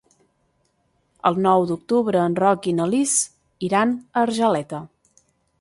[1.31, 3.15] El nou d'octubre en Roc i na Lis
[3.71, 4.85] iran a Argeleta.